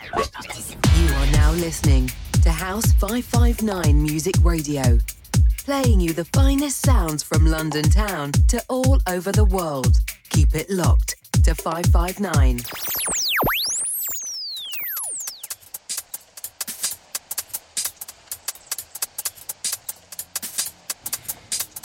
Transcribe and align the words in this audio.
You 0.00 1.08
are 1.14 1.26
now 1.32 1.50
listening 1.52 2.10
to 2.42 2.50
House 2.50 2.92
559 2.92 4.00
Music 4.00 4.34
Radio, 4.42 4.98
playing 5.64 6.00
you 6.00 6.12
the 6.12 6.24
finest 6.26 6.86
sounds 6.86 7.22
from 7.24 7.46
London 7.46 7.82
town 7.82 8.30
to 8.46 8.62
all 8.68 9.00
over 9.08 9.32
the 9.32 9.44
world. 9.44 9.98
Keep 10.30 10.54
it 10.54 10.70
locked 10.70 11.16
to 11.44 11.54
559. 11.54 12.60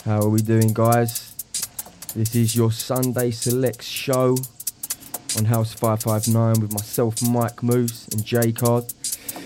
How 0.06 0.20
are 0.22 0.30
we 0.30 0.42
doing, 0.42 0.72
guys? 0.72 1.34
This 2.16 2.36
is 2.36 2.56
your 2.56 2.72
Sunday 2.72 3.32
Selects 3.32 3.88
show 3.88 4.36
on 5.38 5.46
House 5.46 5.74
559 5.74 6.62
with 6.62 6.74
myself, 6.74 7.22
Mike 7.22 7.64
Moose, 7.64 8.08
and 8.10 8.24
J 8.24 8.52
Card. 8.52 8.88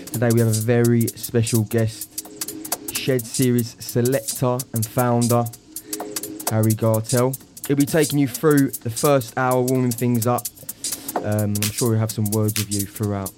Today 0.06 0.30
we 0.32 0.40
have 0.40 0.48
a 0.48 0.52
very 0.52 1.08
special 1.08 1.64
guest, 1.64 2.94
Shed 2.96 3.24
Series 3.24 3.76
selector 3.82 4.58
and 4.74 4.84
founder, 4.84 5.44
Harry 6.50 6.72
Gartell. 6.72 7.36
He'll 7.66 7.76
be 7.76 7.86
taking 7.86 8.18
you 8.18 8.28
through 8.28 8.70
the 8.70 8.90
first 8.90 9.36
hour, 9.36 9.62
warming 9.62 9.92
things 9.92 10.26
up, 10.26 10.46
um, 11.16 11.54
I'm 11.56 11.62
sure 11.62 11.90
he'll 11.92 12.00
have 12.00 12.10
some 12.10 12.30
words 12.32 12.58
with 12.58 12.72
you 12.72 12.86
throughout. 12.86 13.32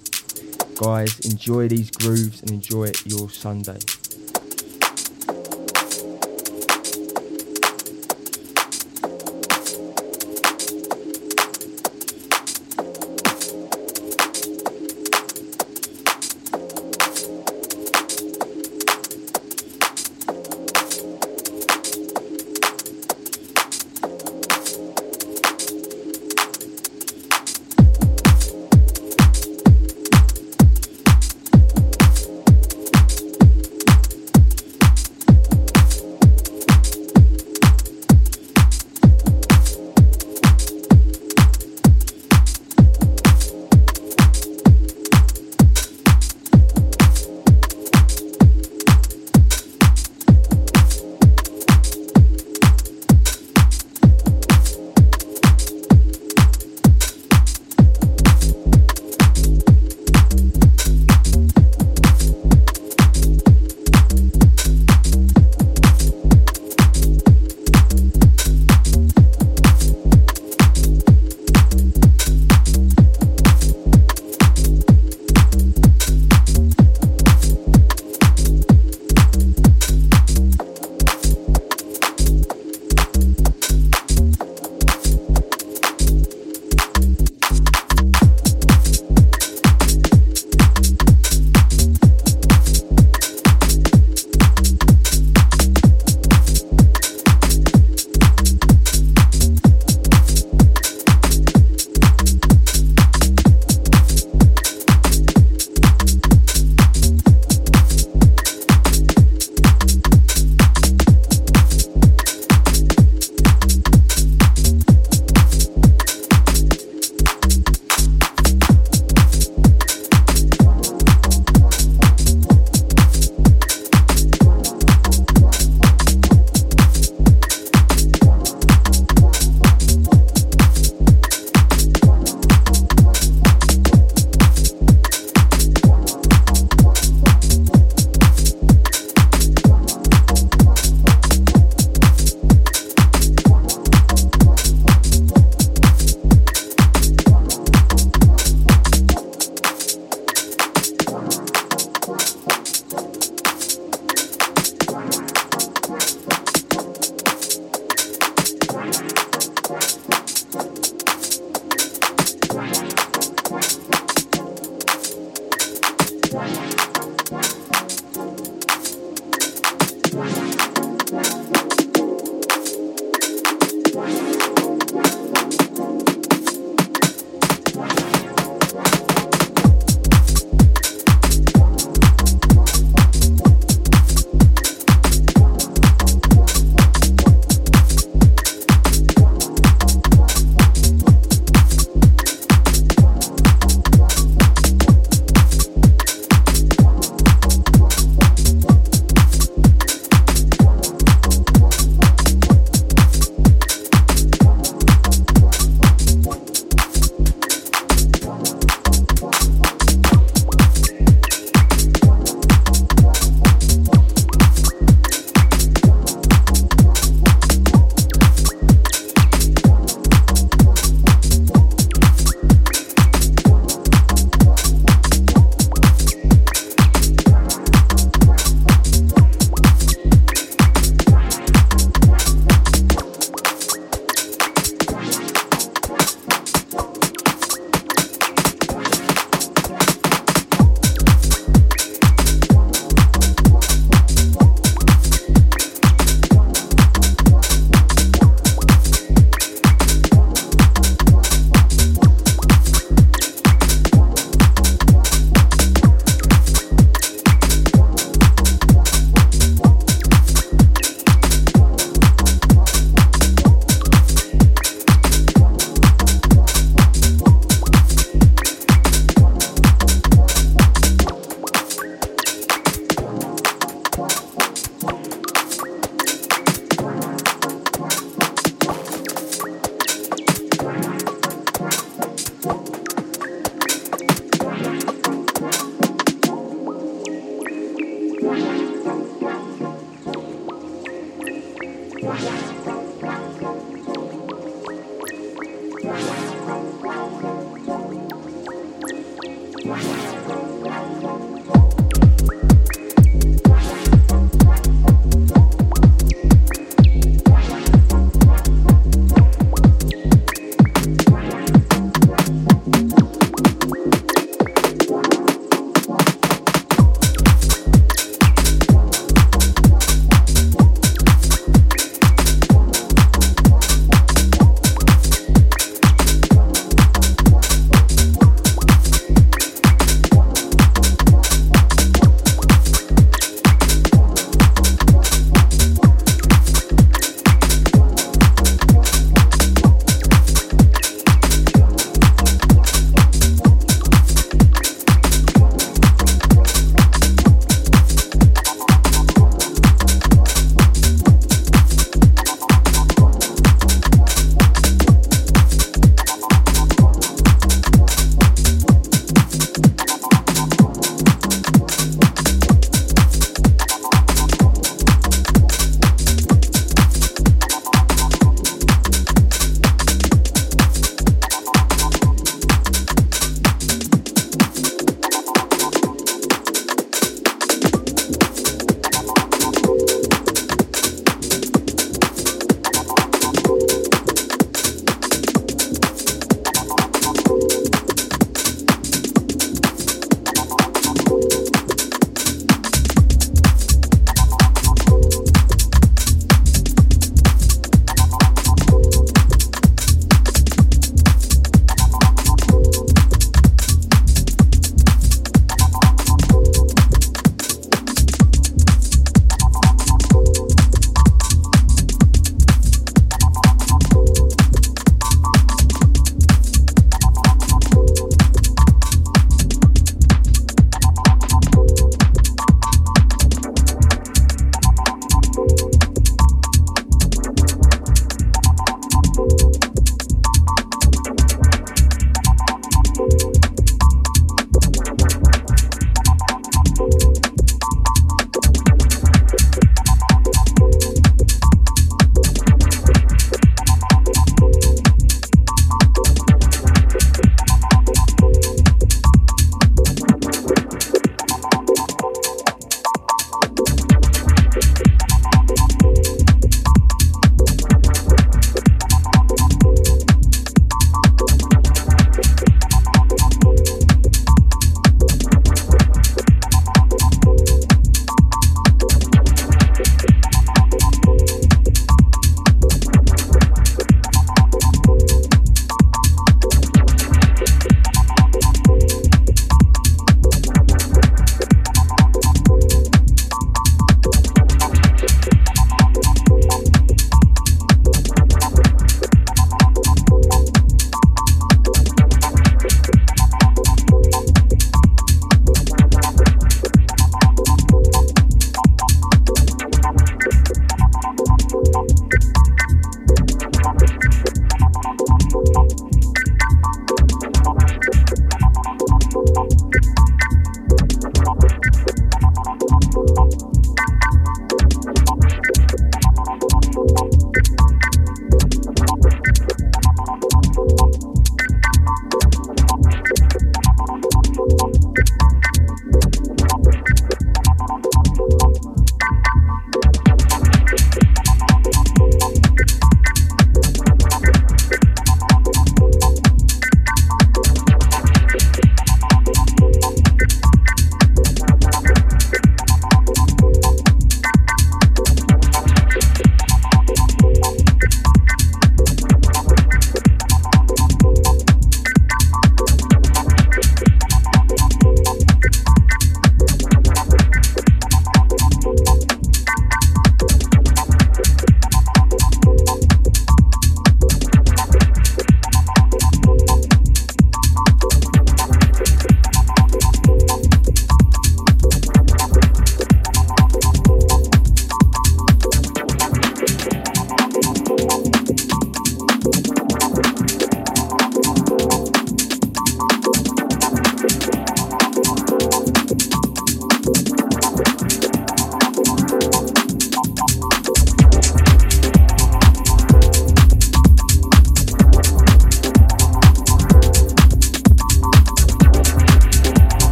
Guys, 0.75 1.19
enjoy 1.21 1.67
these 1.67 1.91
grooves 1.91 2.41
and 2.41 2.51
enjoy 2.51 2.91
your 3.05 3.29
Sunday. 3.29 3.79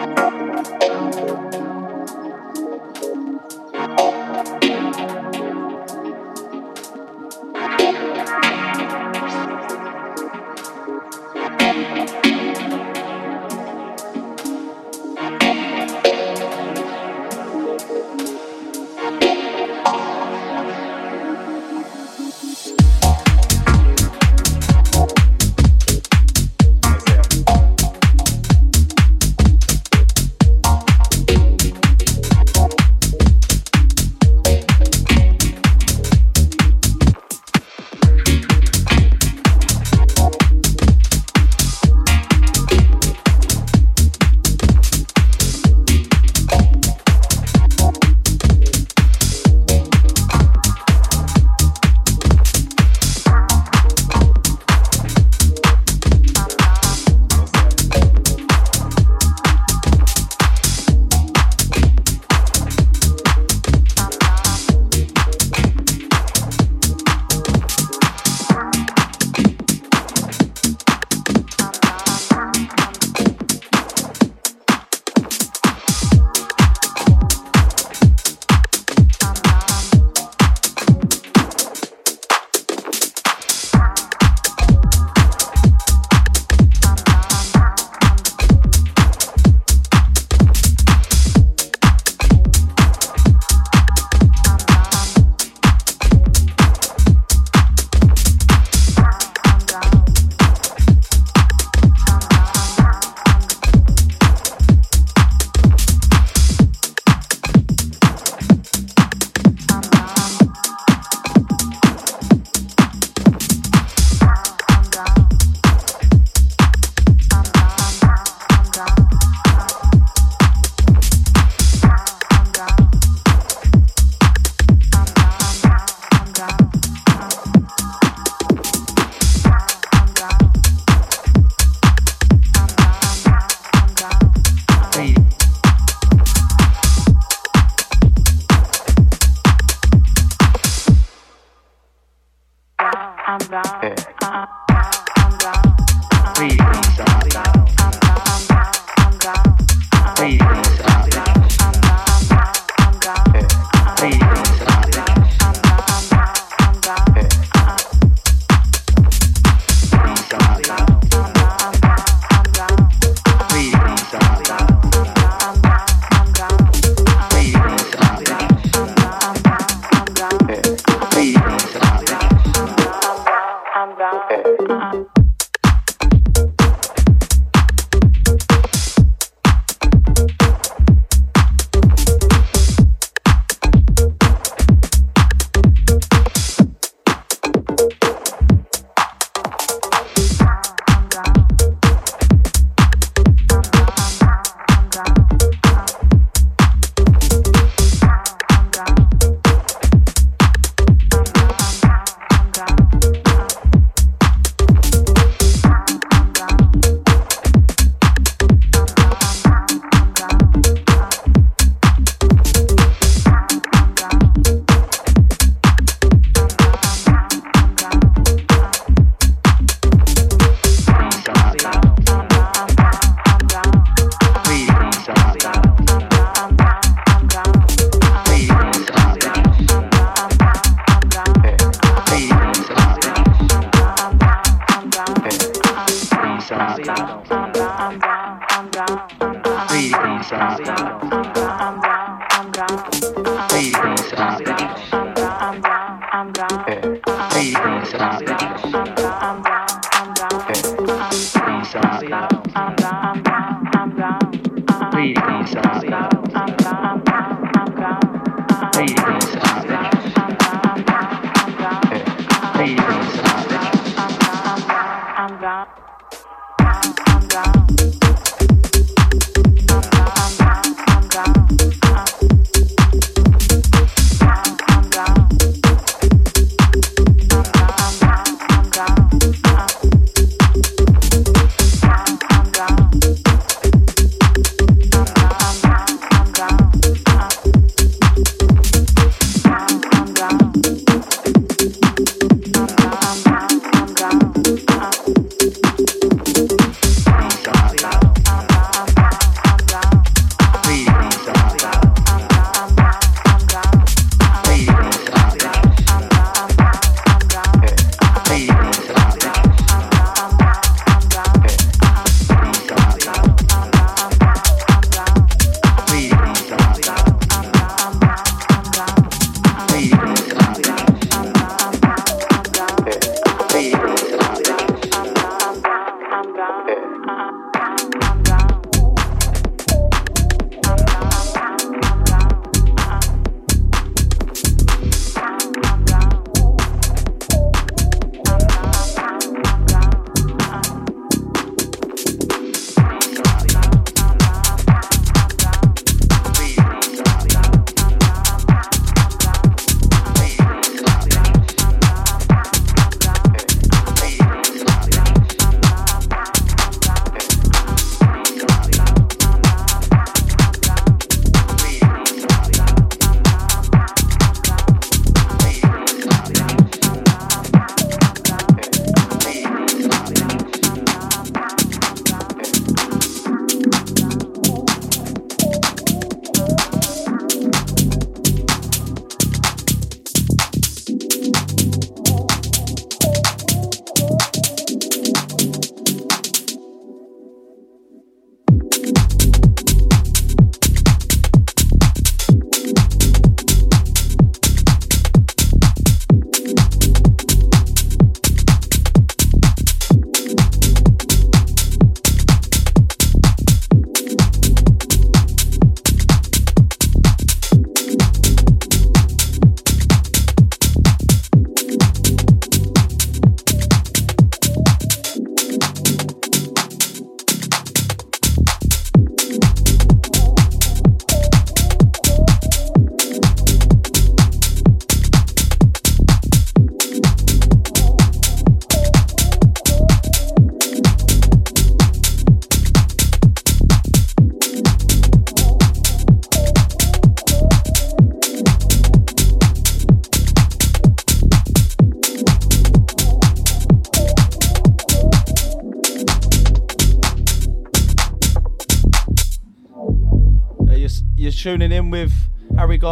Música 0.00 1.59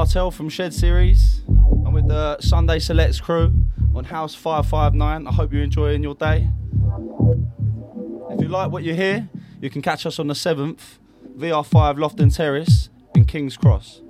From 0.08 0.48
Shed 0.48 0.72
Series. 0.72 1.42
I'm 1.46 1.92
with 1.92 2.08
the 2.08 2.40
Sunday 2.40 2.78
Selects 2.78 3.20
crew 3.20 3.52
on 3.94 4.04
House 4.04 4.34
559. 4.34 5.26
I 5.26 5.32
hope 5.32 5.52
you're 5.52 5.62
enjoying 5.62 6.02
your 6.02 6.14
day. 6.14 6.48
If 8.30 8.40
you 8.40 8.48
like 8.48 8.72
what 8.72 8.84
you 8.84 8.94
hear, 8.94 9.28
you 9.60 9.68
can 9.68 9.82
catch 9.82 10.06
us 10.06 10.18
on 10.18 10.28
the 10.28 10.34
7th, 10.34 10.98
VR5 11.36 11.98
Lofton 11.98 12.34
Terrace 12.34 12.88
in 13.14 13.26
King's 13.26 13.58
Cross. 13.58 14.00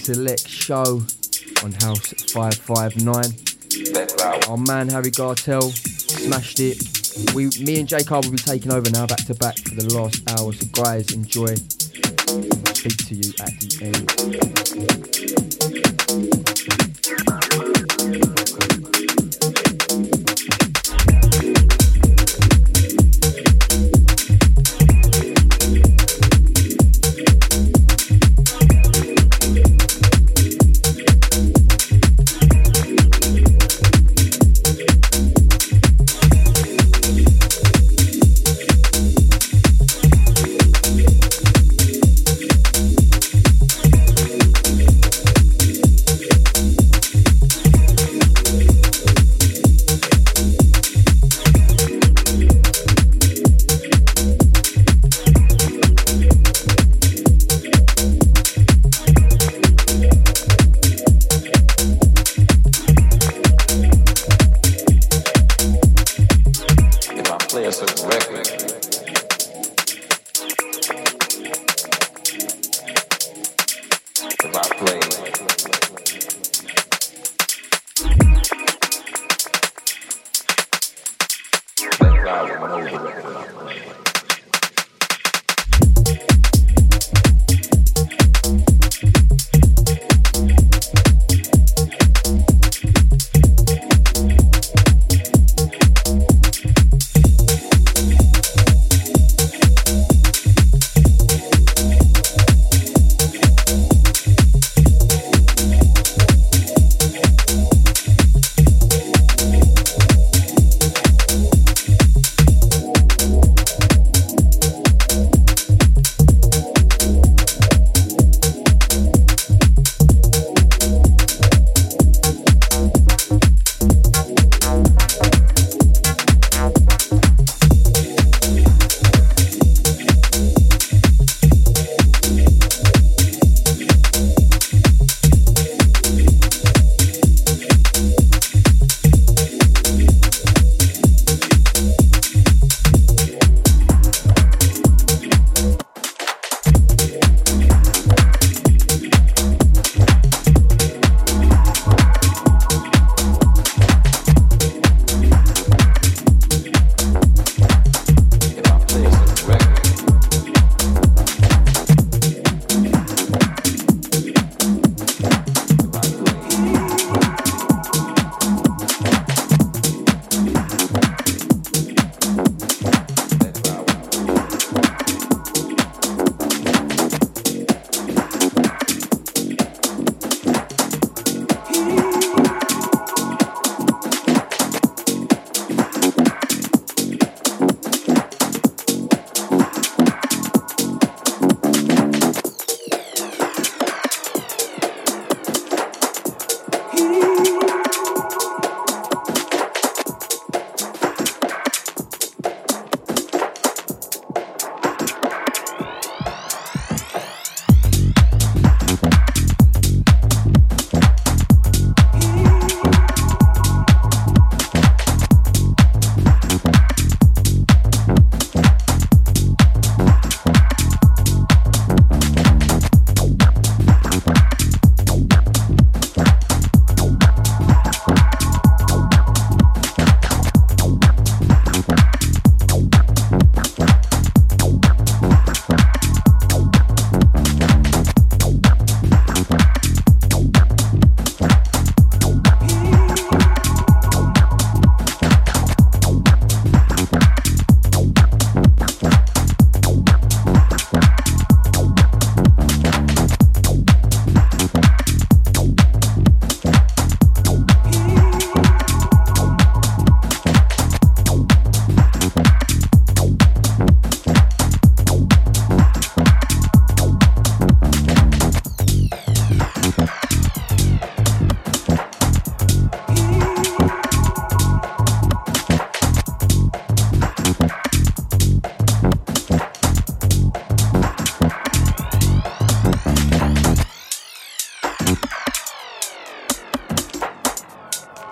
Select 0.00 0.48
show 0.48 1.02
on 1.62 1.72
House 1.72 2.32
559. 2.32 4.48
Our 4.48 4.56
man 4.56 4.88
Harry 4.88 5.10
Gartell 5.10 5.70
smashed 5.72 6.58
it. 6.58 7.34
We, 7.34 7.50
me 7.62 7.80
and 7.80 7.88
J 7.88 8.02
Car 8.02 8.22
will 8.22 8.30
be 8.30 8.38
taking 8.38 8.72
over 8.72 8.88
now 8.90 9.06
back 9.06 9.26
to 9.26 9.34
back 9.34 9.58
for 9.58 9.74
the 9.74 9.94
last 9.94 10.22
hour. 10.30 10.52
So 10.52 10.66
guys, 10.72 11.12
enjoy. 11.12 11.54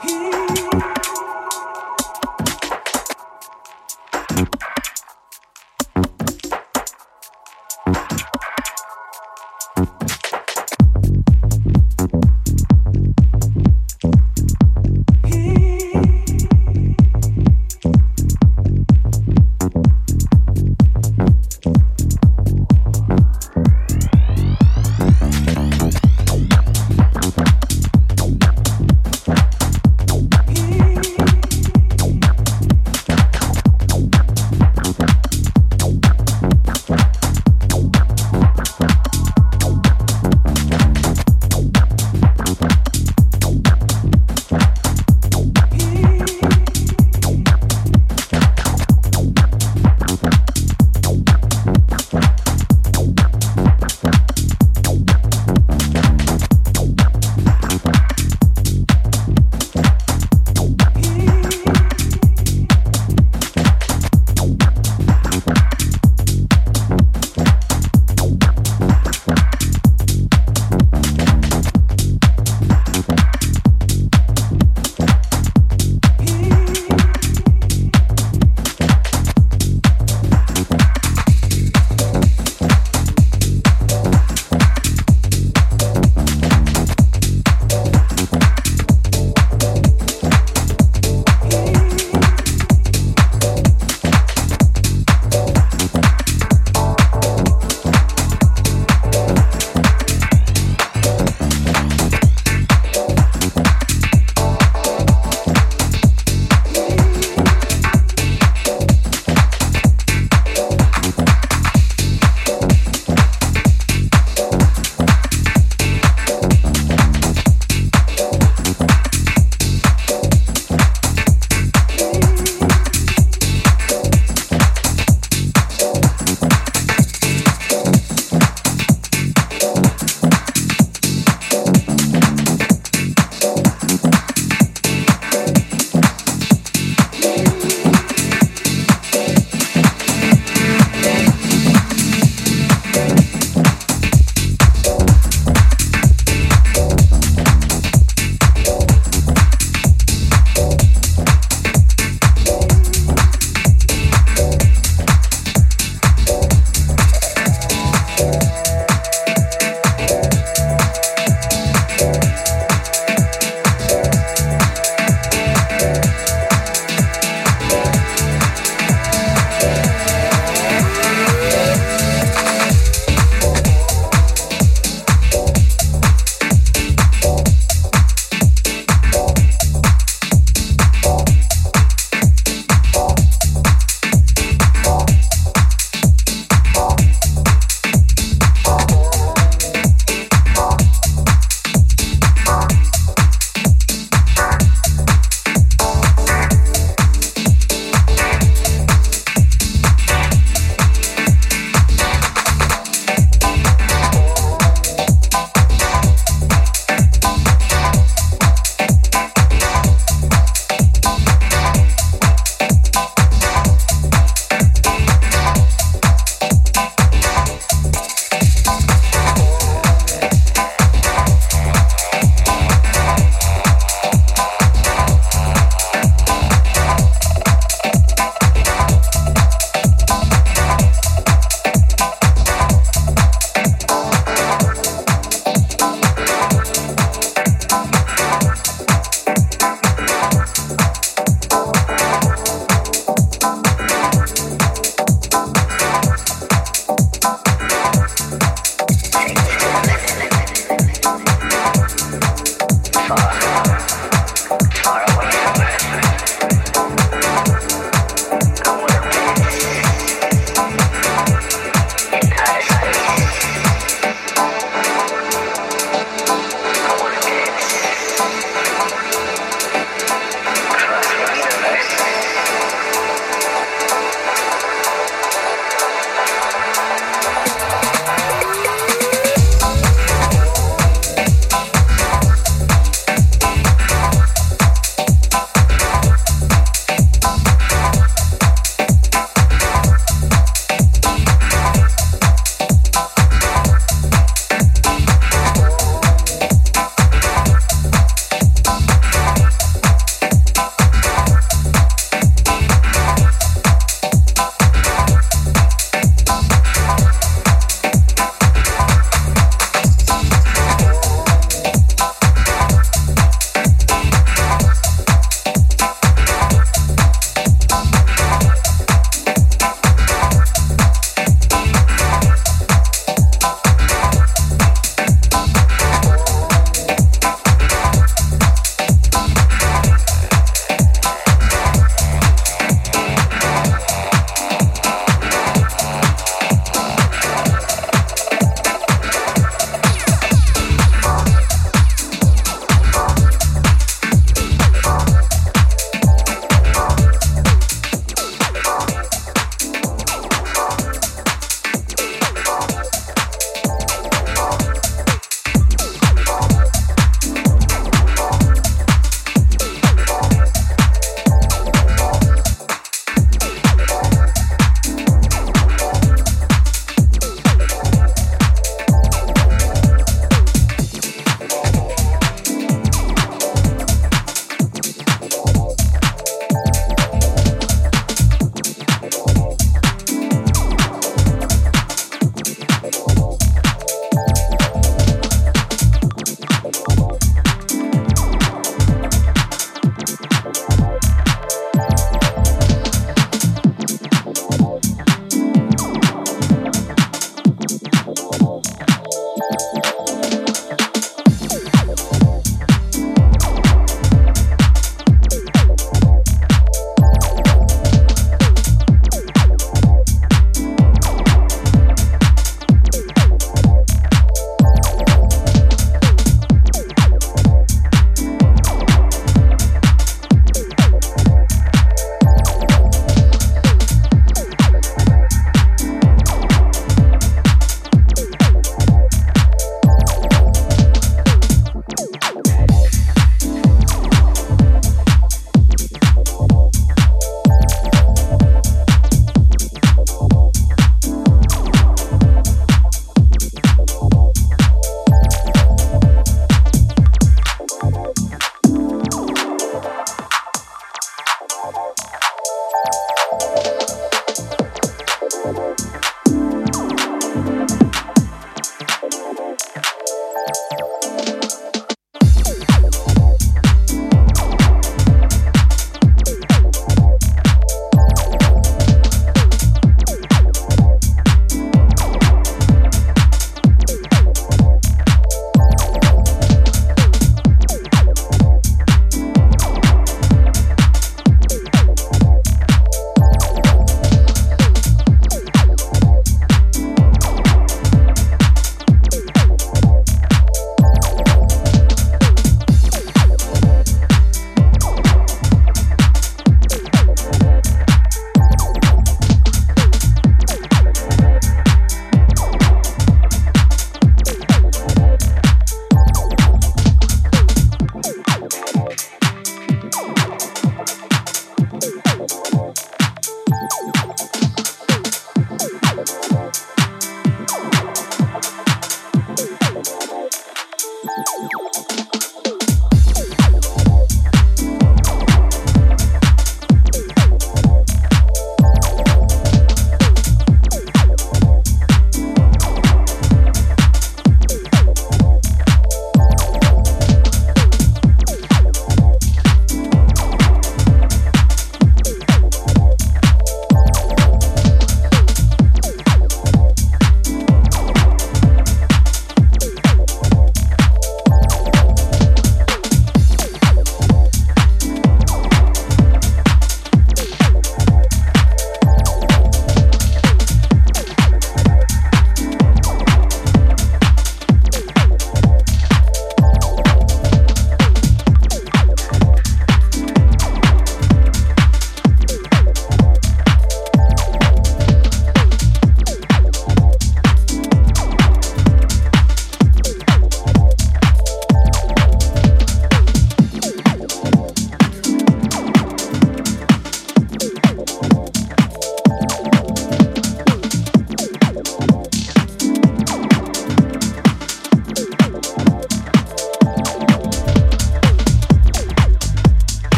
He 0.00 0.47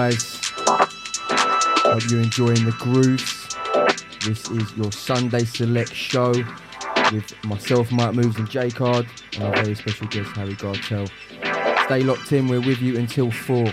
guys. 0.00 0.40
Hope 0.64 2.10
you're 2.10 2.22
enjoying 2.22 2.64
the 2.64 2.74
grooves. 2.78 3.54
This 4.24 4.50
is 4.50 4.74
your 4.74 4.90
Sunday 4.92 5.44
Selects 5.44 5.92
show 5.92 6.32
with 7.12 7.34
myself, 7.44 7.92
Mike 7.92 8.14
Moves, 8.14 8.38
and 8.38 8.48
J 8.48 8.70
Card, 8.70 9.06
and 9.34 9.44
our 9.44 9.54
very 9.56 9.74
special 9.74 10.06
guest, 10.06 10.30
Harry 10.36 10.54
Gartell. 10.54 11.10
Stay 11.84 12.02
locked 12.02 12.32
in, 12.32 12.48
we're 12.48 12.62
with 12.62 12.80
you 12.80 12.96
until 12.96 13.30
4. 13.30 13.66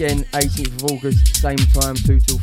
Again 0.00 0.24
18th 0.32 0.84
of 0.84 0.92
August, 0.92 1.36
same 1.36 1.56
time, 1.56 1.94
2 1.94 2.20
till 2.20 2.35